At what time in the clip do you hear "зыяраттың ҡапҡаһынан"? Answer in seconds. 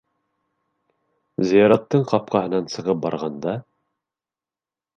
1.49-2.73